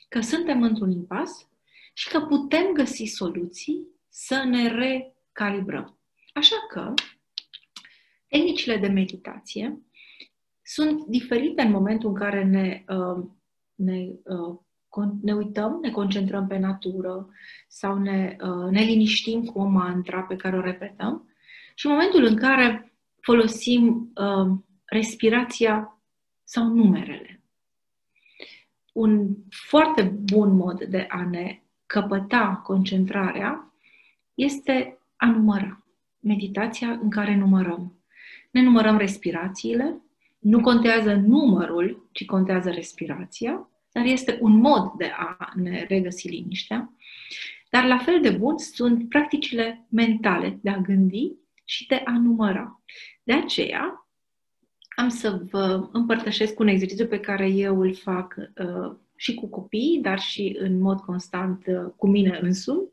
că 0.09 0.21
suntem 0.21 0.61
într-un 0.61 0.91
impas 0.91 1.49
și 1.93 2.09
că 2.09 2.19
putem 2.19 2.71
găsi 2.73 3.03
soluții 3.03 3.87
să 4.09 4.43
ne 4.45 4.67
recalibrăm. 4.67 5.99
Așa 6.33 6.55
că 6.69 6.93
tehnicile 8.27 8.77
de 8.77 8.87
meditație 8.87 9.81
sunt 10.61 11.05
diferite 11.05 11.61
în 11.61 11.71
momentul 11.71 12.09
în 12.09 12.15
care 12.15 12.43
ne, 12.43 12.83
uh, 12.87 13.25
ne, 13.75 14.07
uh, 14.23 14.59
ne 15.21 15.33
uităm, 15.33 15.79
ne 15.81 15.91
concentrăm 15.91 16.47
pe 16.47 16.57
natură 16.57 17.29
sau 17.67 17.97
ne, 17.97 18.35
uh, 18.41 18.69
ne 18.71 18.81
liniștim 18.81 19.43
cu 19.43 19.59
o 19.59 19.65
mantra 19.65 20.21
pe 20.21 20.35
care 20.35 20.57
o 20.57 20.61
repetăm 20.61 21.29
și 21.75 21.85
în 21.85 21.91
momentul 21.91 22.23
în 22.23 22.35
care 22.35 22.93
folosim 23.21 24.11
uh, 24.15 24.57
respirația 24.85 26.01
sau 26.43 26.67
numerele. 26.67 27.38
Un 28.99 29.35
foarte 29.49 30.01
bun 30.03 30.55
mod 30.55 30.83
de 30.83 31.05
a 31.09 31.25
ne 31.29 31.61
căpăta 31.85 32.61
concentrarea 32.63 33.73
este 34.33 34.97
a 35.15 35.25
număra. 35.25 35.83
Meditația 36.19 36.89
în 36.89 37.09
care 37.09 37.35
numărăm. 37.35 37.93
Ne 38.51 38.61
numărăm 38.61 38.97
respirațiile, 38.97 40.01
nu 40.39 40.61
contează 40.61 41.13
numărul, 41.13 42.09
ci 42.11 42.25
contează 42.25 42.69
respirația, 42.69 43.69
dar 43.91 44.05
este 44.05 44.37
un 44.41 44.57
mod 44.57 44.91
de 44.97 45.11
a 45.15 45.51
ne 45.55 45.85
regăsi 45.89 46.27
liniștea. 46.27 46.93
Dar 47.69 47.85
la 47.85 47.97
fel 47.97 48.21
de 48.21 48.29
bun 48.29 48.57
sunt 48.57 49.09
practicile 49.09 49.85
mentale 49.89 50.59
de 50.61 50.69
a 50.69 50.77
gândi 50.77 51.31
și 51.65 51.87
de 51.87 52.01
a 52.05 52.11
număra. 52.11 52.83
De 53.23 53.33
aceea, 53.33 54.08
am 54.99 55.09
să 55.09 55.41
vă 55.49 55.87
împărtășesc 55.91 56.59
un 56.59 56.67
exercițiu 56.67 57.07
pe 57.07 57.19
care 57.19 57.47
eu 57.47 57.79
îl 57.79 57.95
fac 57.95 58.35
uh, 58.37 58.95
și 59.15 59.33
cu 59.33 59.47
copii, 59.47 59.99
dar 60.01 60.19
și 60.19 60.55
în 60.59 60.79
mod 60.79 60.99
constant 60.99 61.65
uh, 61.67 61.91
cu 61.95 62.07
mine 62.07 62.39
însumi, 62.41 62.89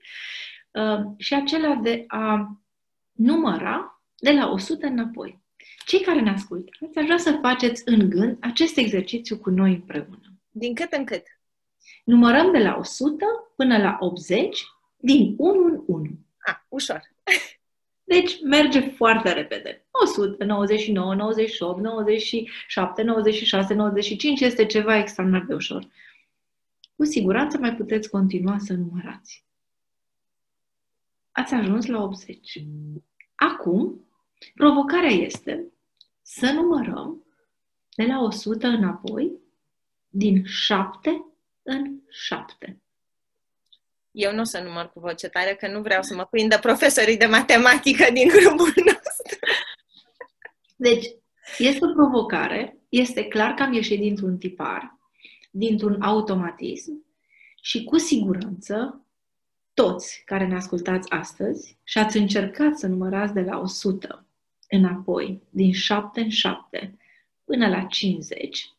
uh, 0.70 1.00
și 1.16 1.34
acela 1.34 1.74
de 1.74 2.04
a 2.06 2.58
număra 3.12 4.02
de 4.16 4.32
la 4.32 4.50
100 4.50 4.86
înapoi. 4.86 5.42
Cei 5.86 6.00
care 6.00 6.20
ne 6.20 6.30
ascultați, 6.30 6.98
aș 6.98 7.04
vrea 7.04 7.18
să 7.18 7.38
faceți 7.42 7.82
în 7.84 8.10
gând 8.10 8.36
acest 8.40 8.76
exercițiu 8.76 9.38
cu 9.38 9.50
noi 9.50 9.72
împreună. 9.72 10.32
Din 10.50 10.74
cât 10.74 10.92
în 10.92 11.04
cât? 11.04 11.22
Numărăm 12.04 12.52
de 12.52 12.58
la 12.58 12.76
100 12.78 13.24
până 13.56 13.78
la 13.78 13.96
80, 14.00 14.64
din 14.96 15.34
1 15.38 15.64
în 15.64 15.82
1. 15.86 16.04
Ah, 16.38 16.56
ușor. 16.68 17.00
Deci 18.08 18.42
merge 18.42 18.80
foarte 18.80 19.32
repede. 19.32 19.86
100, 19.90 20.44
99, 20.44 21.14
98, 21.14 21.80
97, 21.80 23.02
96, 23.02 23.74
95 23.74 24.40
este 24.40 24.66
ceva 24.66 24.98
extraordinar 24.98 25.46
de 25.46 25.54
ușor. 25.54 25.88
Cu 26.96 27.04
siguranță 27.04 27.58
mai 27.58 27.74
puteți 27.74 28.10
continua 28.10 28.58
să 28.58 28.72
numărați. 28.72 29.44
Ați 31.32 31.54
ajuns 31.54 31.86
la 31.86 32.02
80. 32.02 32.64
Acum, 33.34 34.06
provocarea 34.54 35.10
este 35.10 35.72
să 36.22 36.52
numărăm 36.52 37.24
de 37.94 38.04
la 38.04 38.22
100 38.22 38.66
înapoi, 38.66 39.32
din 40.08 40.44
7 40.44 41.24
în 41.62 42.00
7. 42.08 42.80
Eu 44.16 44.32
nu 44.32 44.40
o 44.40 44.44
să 44.44 44.60
număr 44.60 44.90
cu 44.92 45.00
voce 45.00 45.28
tare, 45.28 45.54
că 45.54 45.68
nu 45.68 45.80
vreau 45.80 46.02
să 46.02 46.14
mă 46.14 46.24
prindă 46.30 46.58
profesorii 46.58 47.16
de 47.16 47.26
matematică 47.26 48.12
din 48.12 48.28
grupul 48.28 48.72
nostru. 48.92 49.38
Deci, 50.76 51.06
este 51.58 51.84
o 51.84 51.92
provocare, 51.92 52.78
este 52.88 53.24
clar 53.24 53.54
că 53.54 53.62
am 53.62 53.72
ieșit 53.72 54.00
dintr-un 54.00 54.38
tipar, 54.38 54.98
dintr-un 55.50 56.02
automatism 56.02 57.04
și 57.62 57.84
cu 57.84 57.98
siguranță 57.98 59.06
toți 59.74 60.22
care 60.24 60.46
ne 60.46 60.56
ascultați 60.56 61.10
astăzi 61.10 61.78
și 61.84 61.98
ați 61.98 62.16
încercat 62.16 62.78
să 62.78 62.86
numărați 62.86 63.32
de 63.32 63.40
la 63.40 63.58
100 63.58 64.26
înapoi, 64.68 65.42
din 65.50 65.72
7 65.72 66.20
în 66.20 66.28
7, 66.28 66.98
până 67.44 67.68
la 67.68 67.82
50, 67.82 68.75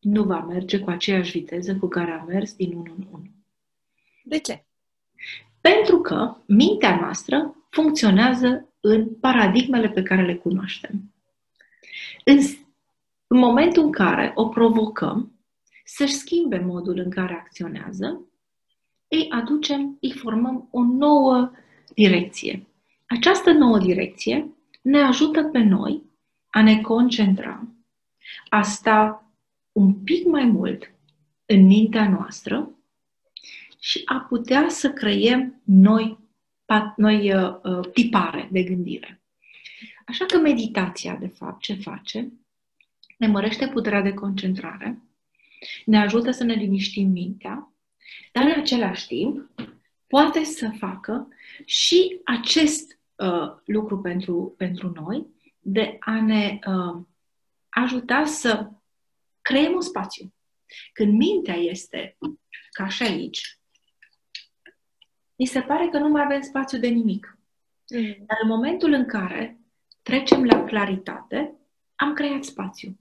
nu 0.00 0.22
va 0.22 0.40
merge 0.40 0.78
cu 0.78 0.90
aceeași 0.90 1.38
viteză 1.38 1.76
cu 1.76 1.88
care 1.88 2.10
a 2.10 2.24
mers 2.24 2.54
din 2.54 2.72
1 2.72 2.94
în 2.96 3.06
1. 3.12 3.22
De 4.24 4.38
ce? 4.38 4.64
Pentru 5.60 6.00
că 6.00 6.36
mintea 6.46 6.96
noastră 7.00 7.56
funcționează 7.70 8.68
în 8.80 9.14
paradigmele 9.20 9.88
pe 9.88 10.02
care 10.02 10.24
le 10.24 10.34
cunoaștem. 10.34 11.14
În, 12.24 12.38
în 13.26 13.38
momentul 13.38 13.82
în 13.82 13.92
care 13.92 14.32
o 14.34 14.48
provocăm 14.48 15.32
să-și 15.84 16.14
schimbe 16.14 16.58
modul 16.58 16.98
în 16.98 17.10
care 17.10 17.32
acționează, 17.32 18.20
îi 19.08 19.26
aducem, 19.30 19.98
îi 20.00 20.12
formăm 20.12 20.68
o 20.70 20.82
nouă 20.82 21.50
direcție. 21.94 22.66
Această 23.06 23.52
nouă 23.52 23.78
direcție 23.78 24.52
ne 24.82 24.98
ajută 24.98 25.42
pe 25.42 25.58
noi 25.58 26.02
a 26.50 26.62
ne 26.62 26.80
concentra, 26.80 27.68
a 28.48 28.62
sta 28.62 29.27
un 29.78 29.94
pic 29.94 30.26
mai 30.26 30.44
mult 30.44 30.92
în 31.46 31.66
mintea 31.66 32.08
noastră 32.08 32.70
și 33.80 34.02
a 34.04 34.26
putea 34.28 34.68
să 34.68 34.92
creiem 34.92 35.60
noi, 35.64 36.18
noi 36.96 37.34
uh, 37.34 37.56
uh, 37.62 37.90
tipare 37.92 38.48
de 38.52 38.62
gândire. 38.62 39.22
Așa 40.06 40.24
că 40.24 40.38
meditația, 40.38 41.16
de 41.16 41.26
fapt, 41.26 41.60
ce 41.60 41.74
face? 41.74 42.32
Ne 43.18 43.26
mărește 43.26 43.68
puterea 43.68 44.02
de 44.02 44.14
concentrare, 44.14 45.02
ne 45.84 45.98
ajută 45.98 46.30
să 46.30 46.44
ne 46.44 46.54
liniștim 46.54 47.10
mintea, 47.10 47.72
dar 48.32 48.44
în 48.44 48.60
același 48.60 49.06
timp 49.06 49.50
poate 50.06 50.44
să 50.44 50.70
facă 50.78 51.28
și 51.64 52.20
acest 52.24 52.98
uh, 53.14 53.52
lucru 53.64 54.00
pentru, 54.00 54.54
pentru 54.56 54.92
noi, 55.04 55.26
de 55.60 55.96
a 56.00 56.20
ne 56.20 56.58
uh, 56.66 57.02
ajuta 57.68 58.24
să 58.24 58.70
creăm 59.48 59.72
un 59.74 59.80
spațiu. 59.80 60.34
Când 60.92 61.12
mintea 61.12 61.54
este 61.54 62.16
ca 62.70 62.88
și 62.88 63.02
aici, 63.02 63.60
mi 65.36 65.46
se 65.46 65.60
pare 65.60 65.88
că 65.88 65.98
nu 65.98 66.08
mai 66.08 66.22
avem 66.22 66.40
spațiu 66.40 66.78
de 66.78 66.88
nimic. 66.88 67.38
Mm. 67.94 68.16
Dar 68.26 68.38
în 68.42 68.48
momentul 68.48 68.92
în 68.92 69.06
care 69.06 69.58
trecem 70.02 70.44
la 70.44 70.64
claritate, 70.64 71.52
am 71.94 72.12
creat 72.12 72.44
spațiu. 72.44 72.98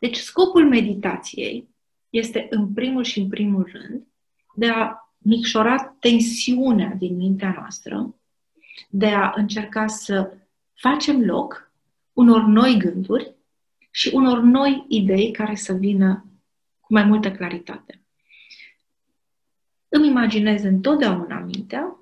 Deci 0.00 0.16
scopul 0.16 0.68
meditației 0.68 1.68
este 2.10 2.46
în 2.50 2.72
primul 2.72 3.04
și 3.04 3.18
în 3.20 3.28
primul 3.28 3.70
rând 3.72 4.06
de 4.54 4.68
a 4.68 4.94
micșora 5.18 5.96
tensiunea 6.00 6.94
din 6.98 7.16
mintea 7.16 7.52
noastră, 7.58 8.14
de 8.88 9.06
a 9.06 9.32
încerca 9.34 9.86
să 9.86 10.36
facem 10.74 11.24
loc 11.24 11.72
unor 12.12 12.42
noi 12.42 12.76
gânduri 12.78 13.34
și 13.90 14.10
unor 14.14 14.40
noi 14.40 14.84
idei 14.88 15.30
care 15.30 15.54
să 15.54 15.72
vină 15.72 16.24
cu 16.80 16.92
mai 16.92 17.04
multă 17.04 17.32
claritate. 17.32 18.00
Îmi 19.88 20.06
imaginez 20.06 20.62
întotdeauna 20.62 21.38
mintea 21.38 21.96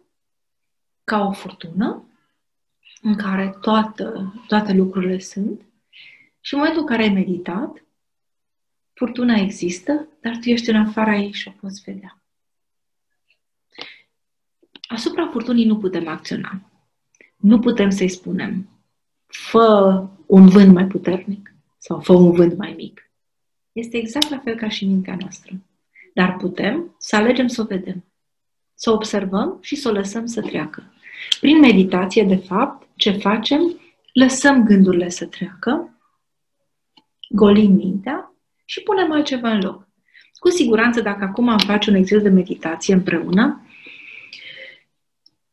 ca 1.04 1.26
o 1.26 1.33
furtună 1.33 2.02
în 3.02 3.14
care 3.14 3.57
toată, 3.61 4.35
toate 4.47 4.73
lucrurile 4.73 5.18
sunt 5.18 5.61
și 6.40 6.54
în 6.54 6.61
momentul 6.61 6.83
în 6.83 6.88
care 6.88 7.02
ai 7.02 7.14
meditat, 7.14 7.85
furtuna 8.95 9.35
există, 9.35 10.09
dar 10.21 10.37
tu 10.37 10.49
ești 10.49 10.71
în 10.71 10.76
afara 10.76 11.16
ei 11.16 11.33
și 11.33 11.49
o 11.49 11.50
poți 11.61 11.83
vedea. 11.85 12.23
Asupra 14.88 15.28
furtunii 15.28 15.66
nu 15.66 15.78
putem 15.78 16.09
acționa. 16.09 16.71
Nu 17.37 17.59
putem 17.59 17.90
să-i 17.90 18.09
spunem, 18.09 18.68
fă 19.26 20.07
un 20.26 20.49
vânt 20.49 20.73
mai 20.73 20.87
puternic 20.87 21.58
sau 21.78 22.00
fă 22.00 22.12
un 22.12 22.32
vânt 22.32 22.56
mai 22.56 22.75
mic. 22.76 23.11
Este 23.73 23.97
exact 23.97 24.28
la 24.28 24.38
fel 24.38 24.54
ca 24.54 24.68
și 24.68 24.85
mintea 24.85 25.16
noastră. 25.20 25.52
Dar 26.14 26.36
putem 26.36 26.95
să 26.99 27.17
alegem 27.17 27.47
să 27.47 27.60
o 27.60 27.64
vedem, 27.64 28.04
să 28.75 28.91
o 28.91 28.95
observăm 28.95 29.58
și 29.60 29.76
să 29.76 29.88
o 29.88 29.93
lăsăm 29.93 30.26
să 30.26 30.41
treacă. 30.41 30.93
Prin 31.41 31.58
meditație, 31.58 32.23
de 32.23 32.36
fapt, 32.36 32.88
ce 32.97 33.10
facem? 33.10 33.80
Lăsăm 34.12 34.64
gândurile 34.64 35.08
să 35.08 35.26
treacă, 35.26 35.99
golim 37.28 37.73
mintea 37.73 38.32
și 38.64 38.82
punem 38.82 39.12
altceva 39.12 39.50
în 39.50 39.60
loc. 39.60 39.88
Cu 40.38 40.49
siguranță, 40.50 41.00
dacă 41.00 41.25
acum 41.25 41.49
am 41.49 41.58
face 41.58 41.91
un 41.91 41.97
exercițiu 41.97 42.30
de 42.30 42.34
meditație 42.34 42.95
împreună, 42.95 43.67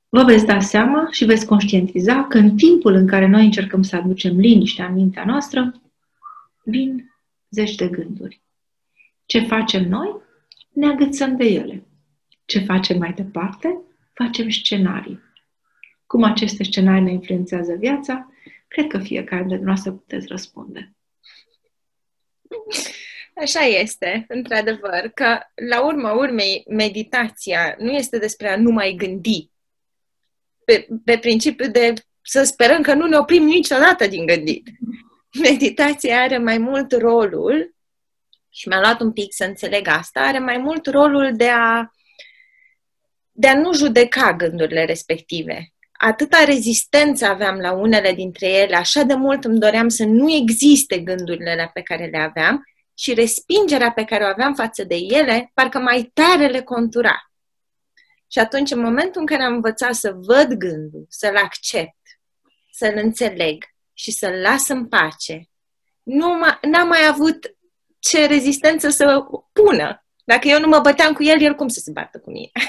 vă 0.10 0.24
veți 0.24 0.46
da 0.46 0.60
seama 0.60 1.08
și 1.12 1.26
veți 1.26 1.46
conștientiza 1.46 2.24
că 2.24 2.38
în 2.38 2.56
timpul 2.56 2.94
în 2.94 3.08
care 3.08 3.28
noi 3.28 3.44
încercăm 3.46 3.82
să 3.82 3.96
aducem 3.96 4.38
liniștea 4.38 4.86
în 4.86 4.94
mintea 4.94 5.26
noastră, 5.26 5.74
vin 6.66 7.16
zeci 7.50 7.76
de 7.76 7.88
gânduri. 7.88 8.42
Ce 9.26 9.40
facem 9.40 9.88
noi? 9.88 10.22
Ne 10.70 10.88
agățăm 10.88 11.36
de 11.36 11.46
ele. 11.46 11.84
Ce 12.46 12.60
facem 12.60 12.98
mai 12.98 13.14
departe? 13.14 13.82
Facem 14.14 14.50
scenarii. 14.50 15.20
Cum 16.06 16.24
aceste 16.24 16.64
scenarii 16.64 17.04
ne 17.04 17.12
influențează 17.12 17.74
viața? 17.74 18.34
Cred 18.68 18.88
că 18.88 19.00
fiecare 19.00 19.44
dintre 19.44 19.66
noastre 19.66 19.92
puteți 19.92 20.28
răspunde. 20.28 20.96
Așa 23.36 23.60
este, 23.60 24.26
într-adevăr, 24.28 25.12
că 25.14 25.40
la 25.70 25.86
urma 25.86 26.14
urmei 26.14 26.64
meditația 26.68 27.76
nu 27.80 27.92
este 27.92 28.18
despre 28.18 28.50
a 28.50 28.58
nu 28.58 28.72
mai 28.72 28.94
gândi. 28.98 29.50
Pe, 30.66 30.88
pe 31.04 31.18
principiu 31.18 31.72
de 31.72 31.94
să 32.22 32.44
sperăm 32.44 32.82
că 32.82 32.94
nu 32.94 33.08
ne 33.08 33.18
oprim 33.18 33.44
niciodată 33.44 34.08
din 34.08 34.26
gândit 34.26 34.68
meditația 35.40 36.22
are 36.22 36.38
mai 36.38 36.58
mult 36.58 36.92
rolul, 36.92 37.76
și 38.50 38.68
mi-a 38.68 38.80
luat 38.80 39.00
un 39.00 39.12
pic 39.12 39.34
să 39.34 39.44
înțeleg 39.44 39.88
asta, 39.88 40.20
are 40.20 40.40
mai 40.40 40.58
mult 40.58 40.86
rolul 40.86 41.36
de 41.36 41.50
a, 41.50 41.92
de 43.32 43.48
a 43.48 43.60
nu 43.60 43.74
judeca 43.74 44.34
gândurile 44.34 44.86
respective. 44.86 45.74
Atâta 45.92 46.44
rezistență 46.44 47.26
aveam 47.26 47.58
la 47.58 47.72
unele 47.72 48.14
dintre 48.14 48.48
ele, 48.48 48.76
așa 48.76 49.04
de 49.04 49.14
mult 49.14 49.44
îmi 49.44 49.60
doream 49.60 49.88
să 49.88 50.06
nu 50.06 50.32
existe 50.32 51.00
gândurile 51.00 51.70
pe 51.74 51.82
care 51.82 52.06
le 52.06 52.18
aveam 52.18 52.64
și 52.98 53.14
respingerea 53.14 53.92
pe 53.92 54.04
care 54.04 54.24
o 54.24 54.28
aveam 54.28 54.54
față 54.54 54.84
de 54.84 54.96
ele, 54.96 55.52
parcă 55.54 55.80
mai 55.80 56.12
tare 56.14 56.48
le 56.48 56.62
contura. 56.62 57.32
Și 58.28 58.40
atunci, 58.40 58.72
în 58.72 58.80
momentul 58.80 59.22
în 59.22 59.26
care 59.26 59.44
am 59.44 59.54
învățat 59.54 59.94
să 59.94 60.14
văd 60.16 60.54
gândul, 60.54 61.06
să-l 61.10 61.36
accept, 61.36 62.02
să-l 62.72 62.94
înțeleg, 62.96 63.64
și 63.98 64.12
să-l 64.12 64.34
las 64.42 64.68
în 64.68 64.88
pace, 64.88 65.50
nu 66.04 66.40
n-am 66.62 66.88
mai 66.88 67.08
avut 67.10 67.56
ce 68.00 68.26
rezistență 68.26 68.90
să 68.90 69.26
pună. 69.54 70.06
Dacă 70.24 70.48
eu 70.48 70.60
nu 70.60 70.68
mă 70.68 70.80
băteam 70.80 71.14
cu 71.14 71.24
el, 71.24 71.42
el 71.42 71.54
cum 71.54 71.68
să 71.68 71.80
se 71.80 71.92
bată 71.92 72.20
cu 72.20 72.32
mine? 72.32 72.52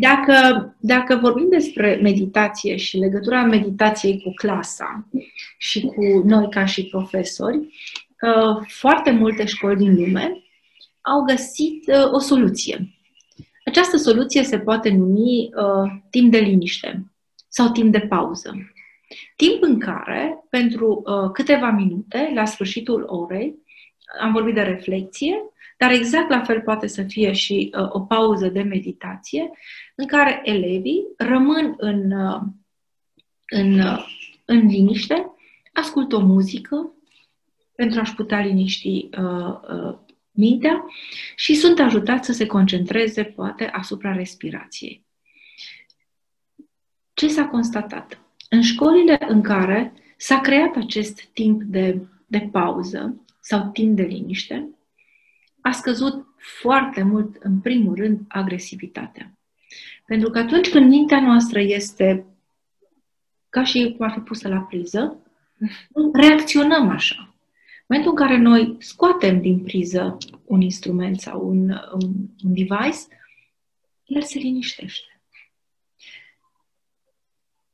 dacă, 0.00 0.76
dacă 0.80 1.16
vorbim 1.16 1.48
despre 1.48 1.98
meditație 2.02 2.76
și 2.76 2.96
legătura 2.96 3.42
meditației 3.42 4.22
cu 4.22 4.32
clasa 4.34 5.08
și 5.58 5.80
cu 5.80 6.04
noi 6.24 6.48
ca 6.50 6.64
și 6.64 6.86
profesori, 6.86 7.56
uh, 7.56 8.66
foarte 8.66 9.10
multe 9.10 9.44
școli 9.44 9.76
din 9.76 9.94
lume 9.94 10.42
au 11.00 11.22
găsit 11.22 11.86
uh, 11.86 12.12
o 12.12 12.18
soluție. 12.18 12.90
Această 13.64 13.96
soluție 13.96 14.42
se 14.42 14.58
poate 14.58 14.88
numi 14.88 15.50
uh, 15.54 16.00
timp 16.10 16.30
de 16.30 16.38
liniște 16.38 17.10
sau 17.56 17.68
timp 17.68 17.92
de 17.92 18.00
pauză. 18.00 18.72
Timp 19.36 19.62
în 19.62 19.78
care, 19.78 20.44
pentru 20.50 21.02
uh, 21.04 21.30
câteva 21.32 21.70
minute, 21.70 22.30
la 22.34 22.44
sfârșitul 22.44 23.04
orei, 23.06 23.54
am 24.20 24.32
vorbit 24.32 24.54
de 24.54 24.60
reflexie, 24.60 25.34
dar 25.78 25.92
exact 25.92 26.30
la 26.30 26.42
fel 26.42 26.60
poate 26.60 26.86
să 26.86 27.02
fie 27.02 27.32
și 27.32 27.72
uh, 27.78 27.88
o 27.88 28.00
pauză 28.00 28.48
de 28.48 28.62
meditație, 28.62 29.50
în 29.94 30.06
care 30.06 30.40
elevii 30.44 31.02
rămân 31.16 31.74
în, 31.76 32.10
uh, 32.10 32.40
în, 33.46 33.78
uh, 33.78 34.06
în 34.44 34.66
liniște, 34.66 35.30
ascultă 35.72 36.16
o 36.16 36.20
muzică 36.20 36.94
pentru 37.74 38.00
a-și 38.00 38.14
putea 38.14 38.40
liniști 38.40 39.08
uh, 39.18 39.60
uh, 39.70 39.98
mintea 40.30 40.84
și 41.36 41.54
sunt 41.54 41.78
ajutați 41.78 42.26
să 42.26 42.32
se 42.32 42.46
concentreze, 42.46 43.24
poate, 43.24 43.64
asupra 43.64 44.12
respirației. 44.12 45.05
Ce 47.16 47.28
s-a 47.28 47.46
constatat? 47.46 48.20
În 48.48 48.62
școlile 48.62 49.18
în 49.28 49.42
care 49.42 49.92
s-a 50.16 50.40
creat 50.40 50.76
acest 50.76 51.24
timp 51.32 51.62
de, 51.62 52.00
de 52.26 52.48
pauză 52.52 53.20
sau 53.40 53.70
timp 53.72 53.96
de 53.96 54.02
liniște, 54.02 54.68
a 55.60 55.70
scăzut 55.70 56.26
foarte 56.60 57.02
mult, 57.02 57.36
în 57.36 57.60
primul 57.60 57.94
rând, 57.94 58.20
agresivitatea. 58.28 59.38
Pentru 60.06 60.30
că 60.30 60.38
atunci 60.38 60.70
când 60.70 60.88
mintea 60.88 61.20
noastră 61.20 61.60
este 61.60 62.26
ca 63.48 63.64
și 63.64 63.94
cum 63.96 64.06
ar 64.06 64.12
fi 64.12 64.20
pusă 64.20 64.48
la 64.48 64.60
priză, 64.60 65.18
reacționăm 66.12 66.88
așa. 66.88 67.16
În 67.18 67.84
momentul 67.86 68.10
în 68.10 68.26
care 68.26 68.38
noi 68.38 68.76
scoatem 68.78 69.40
din 69.40 69.58
priză 69.58 70.16
un 70.44 70.60
instrument 70.60 71.20
sau 71.20 71.48
un, 71.48 71.68
un, 71.68 72.10
un 72.44 72.54
device, 72.54 73.06
el 74.04 74.22
se 74.22 74.38
liniștește. 74.38 75.15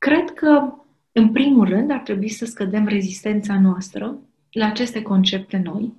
Cred 0.03 0.29
că 0.29 0.73
în 1.11 1.31
primul 1.31 1.67
rând, 1.67 1.91
ar 1.91 1.99
trebui 1.99 2.29
să 2.29 2.45
scădem 2.45 2.87
rezistența 2.87 3.59
noastră 3.59 4.19
la 4.51 4.65
aceste 4.65 5.01
concepte 5.01 5.57
noi, 5.57 5.93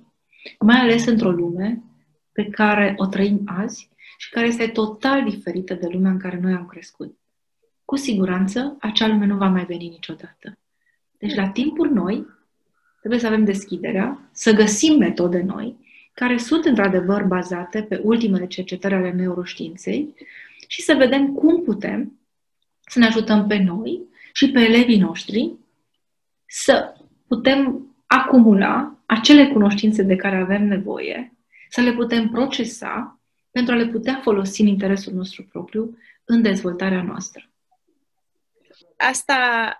mai 0.59 0.79
ales 0.79 1.05
într-o 1.05 1.29
lume 1.29 1.83
pe 2.31 2.45
care 2.45 2.93
o 2.97 3.05
trăim 3.05 3.41
azi 3.45 3.89
și 4.17 4.29
care 4.29 4.47
este 4.47 4.67
total 4.67 5.23
diferită 5.29 5.73
de 5.73 5.87
lumea 5.87 6.11
în 6.11 6.17
care 6.19 6.39
noi 6.39 6.53
am 6.53 6.65
crescut. 6.65 7.17
Cu 7.85 7.95
siguranță, 7.95 8.77
acea 8.79 9.07
lume 9.07 9.25
nu 9.25 9.37
va 9.37 9.47
mai 9.47 9.65
veni 9.65 9.87
niciodată. 9.87 10.57
Deci, 11.17 11.35
la 11.35 11.49
timpuri 11.49 11.93
noi, 11.93 12.25
trebuie 12.99 13.19
să 13.19 13.27
avem 13.27 13.43
deschiderea, 13.43 14.29
să 14.31 14.51
găsim 14.51 14.97
metode 14.97 15.41
noi, 15.41 15.77
care 16.13 16.37
sunt 16.37 16.65
într-adevăr 16.65 17.23
bazate 17.23 17.83
pe 17.83 18.01
ultimele 18.03 18.47
cercetări 18.47 18.93
ale 18.93 19.11
neuroștiinței 19.11 20.13
și 20.67 20.81
să 20.81 20.95
vedem 20.97 21.33
cum 21.33 21.63
putem 21.63 22.19
să 22.85 22.99
ne 22.99 23.05
ajutăm 23.05 23.47
pe 23.47 23.57
noi 23.57 24.01
și 24.33 24.51
pe 24.51 24.59
elevii 24.59 24.99
noștri 24.99 25.55
să 26.45 26.93
putem 27.27 27.87
acumula 28.05 28.95
acele 29.05 29.47
cunoștințe 29.47 30.03
de 30.03 30.15
care 30.15 30.35
avem 30.35 30.67
nevoie, 30.67 31.33
să 31.69 31.81
le 31.81 31.93
putem 31.93 32.29
procesa 32.29 33.19
pentru 33.51 33.73
a 33.73 33.77
le 33.77 33.87
putea 33.87 34.19
folosi 34.23 34.61
în 34.61 34.67
interesul 34.67 35.13
nostru 35.13 35.43
propriu 35.43 35.97
în 36.25 36.41
dezvoltarea 36.41 37.03
noastră. 37.03 37.49
Asta, 38.97 39.37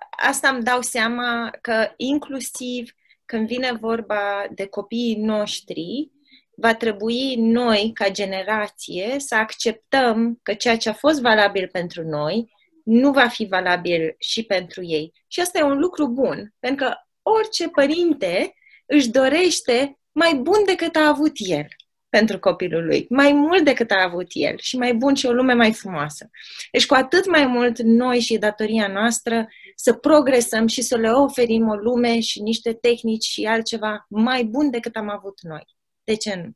asta 0.10 0.50
îmi 0.50 0.64
dau 0.64 0.82
seama 0.82 1.52
că 1.62 1.94
inclusiv 1.98 2.92
când 3.26 3.48
vine 3.48 3.72
vorba 3.80 4.46
de 4.56 4.66
copiii 4.66 5.16
noștri, 5.16 6.12
va 6.56 6.74
trebui 6.74 7.36
noi, 7.36 7.92
ca 7.94 8.10
generație, 8.10 9.16
să 9.18 9.36
acceptăm 9.36 10.40
că 10.44 10.54
ceea 10.54 10.78
ce 10.78 10.90
a 10.90 10.94
fost 10.94 11.22
valabil 11.22 11.70
pentru 11.72 12.04
noi 12.04 12.55
nu 12.86 13.12
va 13.12 13.28
fi 13.28 13.46
valabil 13.46 14.16
și 14.20 14.44
pentru 14.44 14.84
ei. 14.84 15.14
Și 15.28 15.40
asta 15.40 15.60
e 15.60 15.64
un 15.64 15.78
lucru 15.78 16.08
bun, 16.08 16.54
pentru 16.60 16.86
că 16.86 16.94
orice 17.22 17.70
părinte 17.70 18.54
își 18.86 19.10
dorește 19.10 20.00
mai 20.12 20.34
bun 20.36 20.66
decât 20.66 20.96
a 20.96 21.08
avut 21.08 21.32
el 21.36 21.68
pentru 22.10 22.40
copilul 22.40 22.86
lui, 22.86 23.06
mai 23.10 23.32
mult 23.34 23.64
decât 23.64 23.92
a 23.92 24.04
avut 24.04 24.28
el 24.30 24.56
și 24.58 24.78
mai 24.78 24.94
bun 24.94 25.14
și 25.14 25.26
o 25.26 25.32
lume 25.32 25.54
mai 25.54 25.74
frumoasă. 25.74 26.30
Deci 26.72 26.86
cu 26.86 26.94
atât 26.94 27.30
mai 27.30 27.46
mult 27.46 27.82
noi 27.82 28.20
și 28.20 28.38
datoria 28.38 28.88
noastră 28.88 29.48
să 29.76 29.94
progresăm 29.94 30.68
și 30.68 30.82
să 30.82 30.98
le 30.98 31.12
oferim 31.12 31.68
o 31.68 31.76
lume 31.76 32.20
și 32.20 32.42
niște 32.42 32.74
tehnici 32.74 33.24
și 33.24 33.44
altceva 33.44 34.06
mai 34.10 34.44
bun 34.44 34.70
decât 34.70 34.96
am 34.96 35.10
avut 35.10 35.42
noi. 35.42 35.64
De 36.04 36.16
ce 36.16 36.36
nu? 36.36 36.52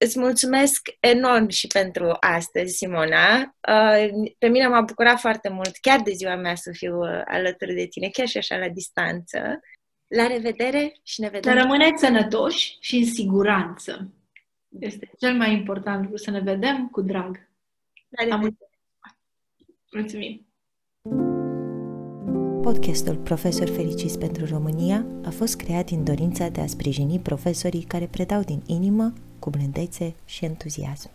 Uh, 0.00 0.06
îți 0.06 0.18
mulțumesc 0.18 0.88
enorm 1.00 1.48
și 1.48 1.66
pentru 1.66 2.16
astăzi, 2.20 2.76
Simona. 2.76 3.40
Uh, 3.40 4.32
pe 4.38 4.46
mine 4.46 4.66
m-a 4.66 4.80
bucurat 4.80 5.20
foarte 5.20 5.48
mult, 5.48 5.76
chiar 5.76 6.00
de 6.00 6.12
ziua 6.12 6.36
mea, 6.36 6.54
să 6.54 6.70
fiu 6.72 7.00
uh, 7.00 7.22
alături 7.24 7.74
de 7.74 7.86
tine, 7.86 8.08
chiar 8.08 8.26
și 8.26 8.36
așa 8.36 8.56
la 8.56 8.68
distanță. 8.68 9.60
La 10.06 10.26
revedere 10.26 10.92
și 11.02 11.20
ne 11.20 11.28
vedem. 11.28 11.52
Să 11.52 11.58
rămâneți 11.58 12.04
sănătoși 12.04 12.76
și 12.80 12.96
în 12.96 13.04
siguranță. 13.04 14.12
Este 14.80 15.10
cel 15.18 15.34
mai 15.34 15.52
important 15.52 16.02
lucru, 16.02 16.16
să 16.16 16.30
ne 16.30 16.40
vedem 16.40 16.88
cu 16.88 17.00
drag. 17.00 17.48
La 18.08 18.24
revedere. 18.24 18.70
Mulțumim! 19.92 20.44
Podcastul 22.62 23.16
Profesor 23.16 23.68
Fericiți 23.68 24.18
pentru 24.18 24.44
România 24.44 25.06
a 25.24 25.30
fost 25.30 25.56
creat 25.56 25.86
din 25.86 26.04
dorința 26.04 26.48
de 26.48 26.60
a 26.60 26.66
sprijini 26.66 27.18
profesorii 27.18 27.82
care 27.82 28.06
predau 28.06 28.42
din 28.42 28.62
inimă, 28.66 29.12
cu 29.40 29.50
blândețe 29.50 30.14
și 30.24 30.44
entuziasm. 30.44 31.10